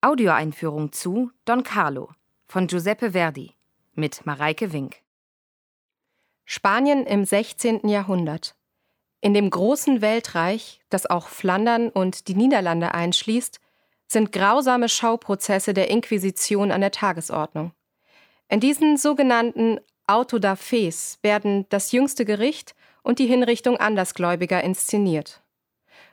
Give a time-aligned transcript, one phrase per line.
[0.00, 2.10] Audioeinführung zu Don Carlo
[2.46, 3.54] von Giuseppe Verdi
[3.94, 5.02] mit Mareike Wink.
[6.44, 7.88] Spanien im 16.
[7.88, 8.54] Jahrhundert.
[9.20, 13.58] In dem großen Weltreich, das auch Flandern und die Niederlande einschließt,
[14.06, 17.72] sind grausame Schauprozesse der Inquisition an der Tagesordnung.
[18.48, 25.42] In diesen sogenannten Auto da Fes werden das jüngste Gericht und die Hinrichtung Andersgläubiger inszeniert.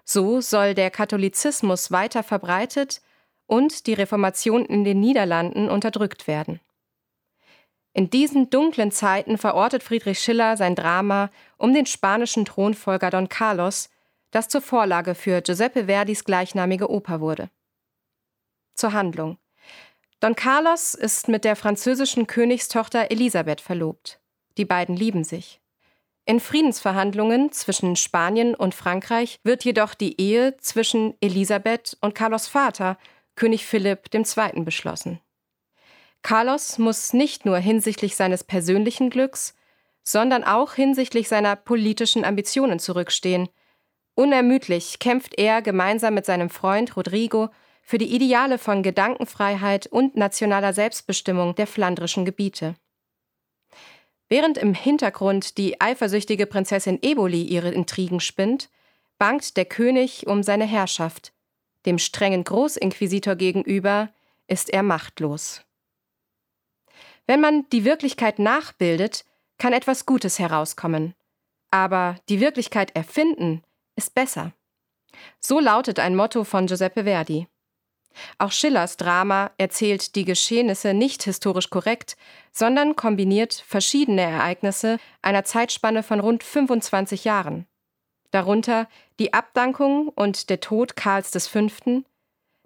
[0.04, 3.02] So soll der Katholizismus weiter verbreitet
[3.48, 6.60] und die Reformation in den Niederlanden unterdrückt werden.
[7.94, 13.90] In diesen dunklen Zeiten verortet Friedrich Schiller sein Drama um den spanischen Thronfolger Don Carlos,
[14.32, 17.50] das zur Vorlage für Giuseppe Verdis gleichnamige Oper wurde.
[18.74, 19.38] Zur Handlung.
[20.20, 24.20] Don Carlos ist mit der französischen Königstochter Elisabeth verlobt.
[24.58, 25.62] Die beiden lieben sich.
[26.26, 32.98] In Friedensverhandlungen zwischen Spanien und Frankreich wird jedoch die Ehe zwischen Elisabeth und Carlos Vater,
[33.36, 35.20] König Philipp II., beschlossen.
[36.22, 39.56] Carlos muss nicht nur hinsichtlich seines persönlichen Glücks,
[40.04, 43.50] sondern auch hinsichtlich seiner politischen Ambitionen zurückstehen.
[44.16, 47.50] Unermüdlich kämpft er gemeinsam mit seinem Freund Rodrigo
[47.82, 52.76] für die Ideale von Gedankenfreiheit und nationaler Selbstbestimmung der flandrischen Gebiete.
[54.28, 58.70] Während im Hintergrund die eifersüchtige Prinzessin Eboli ihre Intrigen spinnt,
[59.20, 61.35] bangt der König um seine Herrschaft.
[61.86, 64.10] Dem strengen Großinquisitor gegenüber
[64.48, 65.62] ist er machtlos.
[67.28, 69.26] Wenn man die Wirklichkeit nachbildet,
[69.58, 71.16] kann etwas Gutes herauskommen.
[71.72, 73.64] Aber die Wirklichkeit erfinden
[73.96, 74.54] ist besser.
[75.40, 77.48] So lautet ein Motto von Giuseppe Verdi.
[78.38, 82.16] Auch Schillers Drama erzählt die Geschehnisse nicht historisch korrekt,
[82.52, 87.68] sondern kombiniert verschiedene Ereignisse einer Zeitspanne von rund 25 Jahren.
[88.32, 88.88] Darunter
[89.20, 91.68] die Abdankung und der Tod Karls V.,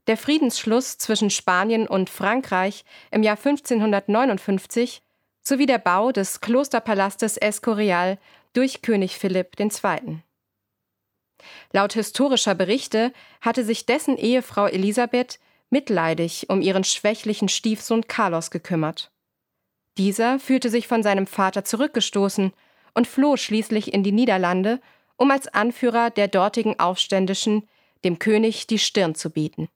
[0.07, 5.03] der Friedensschluss zwischen Spanien und Frankreich im Jahr 1559
[5.41, 8.17] sowie der Bau des Klosterpalastes Escorial
[8.53, 10.23] durch König Philipp II.
[11.71, 19.11] Laut historischer Berichte hatte sich dessen Ehefrau Elisabeth mitleidig um ihren schwächlichen Stiefsohn Carlos gekümmert.
[19.97, 22.51] Dieser fühlte sich von seinem Vater zurückgestoßen
[22.95, 24.81] und floh schließlich in die Niederlande,
[25.19, 27.67] um als Anführer der dortigen Aufständischen
[28.03, 29.67] dem König die Stirn zu bieten.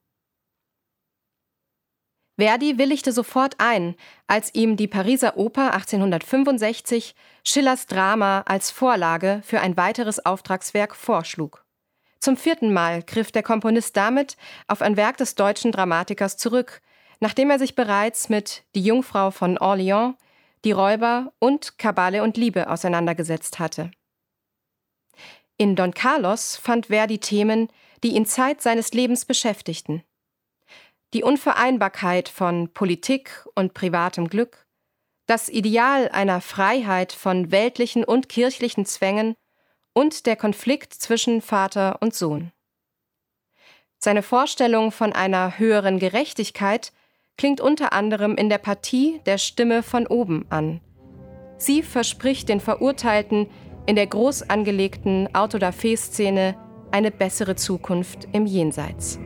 [2.36, 3.94] Verdi willigte sofort ein,
[4.26, 11.64] als ihm die Pariser Oper 1865 Schillers Drama als Vorlage für ein weiteres Auftragswerk vorschlug.
[12.18, 16.80] Zum vierten Mal griff der Komponist damit auf ein Werk des deutschen Dramatikers zurück,
[17.20, 20.14] nachdem er sich bereits mit Die Jungfrau von Orléans,
[20.64, 23.90] Die Räuber und Kabale und Liebe auseinandergesetzt hatte.
[25.56, 27.68] In Don Carlos fand Verdi Themen,
[28.02, 30.02] die ihn Zeit seines Lebens beschäftigten
[31.14, 34.66] die Unvereinbarkeit von Politik und privatem Glück,
[35.26, 39.34] das Ideal einer Freiheit von weltlichen und kirchlichen Zwängen
[39.94, 42.50] und der Konflikt zwischen Vater und Sohn.
[43.98, 46.92] Seine Vorstellung von einer höheren Gerechtigkeit
[47.38, 50.80] klingt unter anderem in der Partie der Stimme von oben an.
[51.58, 53.48] Sie verspricht den Verurteilten
[53.86, 56.56] in der groß angelegten Autodafé-Szene
[56.90, 59.18] eine bessere Zukunft im Jenseits.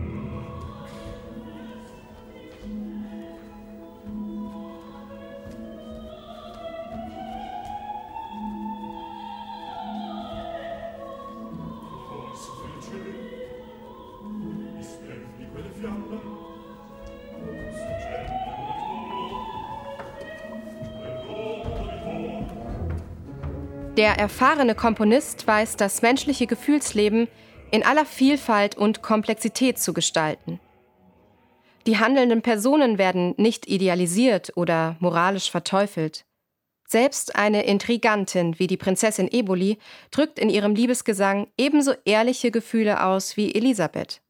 [23.98, 27.26] Der erfahrene Komponist weiß das menschliche Gefühlsleben
[27.72, 30.60] in aller Vielfalt und Komplexität zu gestalten.
[31.84, 36.26] Die handelnden Personen werden nicht idealisiert oder moralisch verteufelt.
[36.86, 39.78] Selbst eine Intrigantin wie die Prinzessin Eboli
[40.12, 44.20] drückt in ihrem Liebesgesang ebenso ehrliche Gefühle aus wie Elisabeth.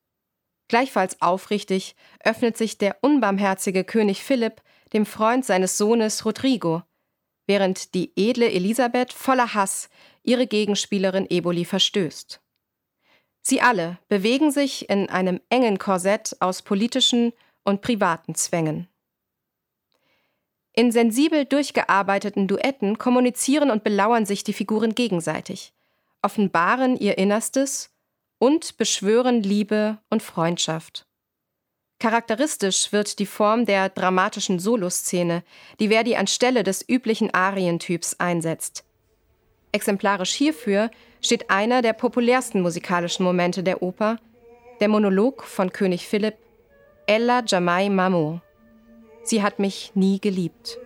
[0.68, 4.62] Gleichfalls aufrichtig öffnet sich der unbarmherzige König Philipp
[4.94, 6.84] dem Freund seines Sohnes Rodrigo,
[7.48, 9.88] während die edle Elisabeth voller Hass
[10.22, 12.40] ihre Gegenspielerin Eboli verstößt.
[13.40, 17.32] Sie alle bewegen sich in einem engen Korsett aus politischen
[17.64, 18.88] und privaten Zwängen.
[20.74, 25.72] In sensibel durchgearbeiteten Duetten kommunizieren und belauern sich die Figuren gegenseitig,
[26.22, 27.90] offenbaren ihr Innerstes
[28.38, 31.07] und beschwören Liebe und Freundschaft.
[32.00, 35.42] Charakteristisch wird die Form der dramatischen Soloszene,
[35.80, 38.84] die Verdi anstelle des üblichen Arientyps einsetzt.
[39.72, 40.90] Exemplarisch hierfür
[41.20, 44.18] steht einer der populärsten musikalischen Momente der Oper,
[44.80, 46.36] der Monolog von König Philipp
[47.06, 48.40] Ella Jamai Mamo.
[49.24, 50.78] Sie hat mich nie geliebt.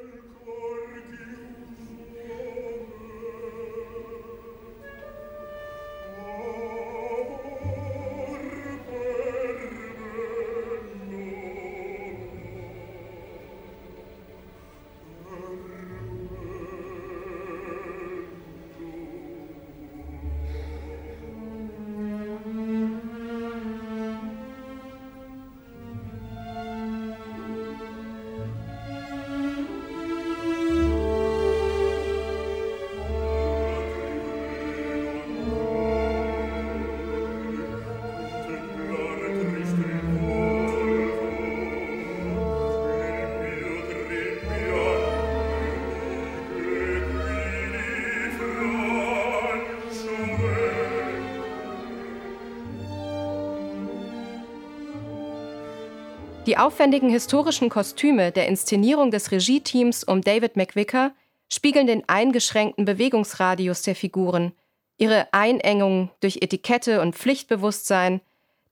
[56.46, 61.12] Die aufwendigen historischen Kostüme der Inszenierung des Regieteams um David McVicker
[61.48, 64.52] spiegeln den eingeschränkten Bewegungsradius der Figuren,
[64.98, 68.20] ihre Einengung durch Etikette und Pflichtbewusstsein,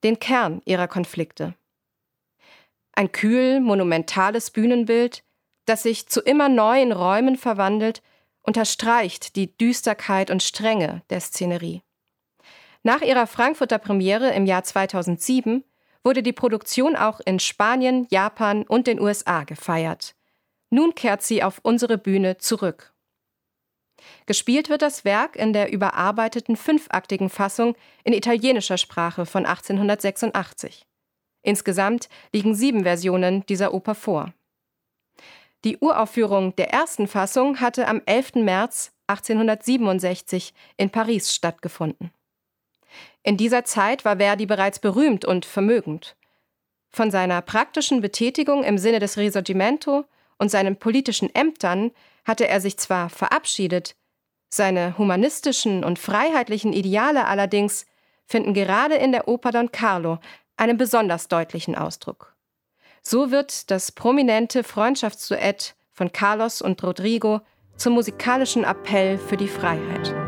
[0.03, 1.55] den Kern ihrer Konflikte.
[2.93, 5.23] Ein kühl, monumentales Bühnenbild,
[5.65, 8.03] das sich zu immer neuen Räumen verwandelt,
[8.43, 11.83] unterstreicht die Düsterkeit und Strenge der Szenerie.
[12.83, 15.63] Nach ihrer Frankfurter Premiere im Jahr 2007
[16.05, 20.15] wurde die Produktion auch in Spanien, Japan und den USA gefeiert.
[20.71, 22.93] Nun kehrt sie auf unsere Bühne zurück.
[24.27, 30.87] Gespielt wird das Werk in der überarbeiteten fünfaktigen Fassung in italienischer Sprache von 1886.
[31.43, 34.33] Insgesamt liegen sieben Versionen dieser Oper vor.
[35.65, 38.37] Die Uraufführung der ersten Fassung hatte am 11.
[38.37, 42.11] März 1867 in Paris stattgefunden.
[43.23, 46.17] In dieser Zeit war Verdi bereits berühmt und vermögend.
[46.91, 50.05] Von seiner praktischen Betätigung im Sinne des Risorgimento
[50.39, 51.93] und seinen politischen Ämtern
[52.25, 53.95] hatte er sich zwar verabschiedet,
[54.53, 57.87] seine humanistischen und freiheitlichen Ideale allerdings
[58.27, 60.19] finden gerade in der Oper Don Carlo
[60.57, 62.35] einen besonders deutlichen Ausdruck.
[63.03, 67.41] So wird das prominente Freundschaftsduett von Carlos und Rodrigo
[67.77, 70.20] zum musikalischen Appell für die Freiheit.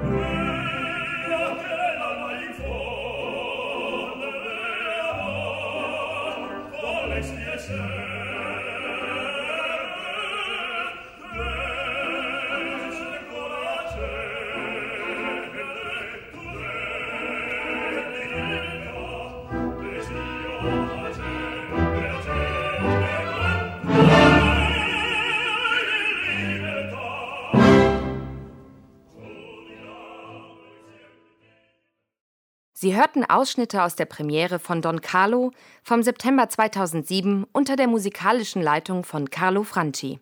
[32.83, 35.53] Sie hörten Ausschnitte aus der Premiere von Don Carlo
[35.85, 40.19] vom September 2007 unter der musikalischen Leitung von Carlo Franchi.